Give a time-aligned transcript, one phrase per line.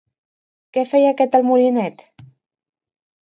[0.77, 2.01] Què feia aquest al molinet?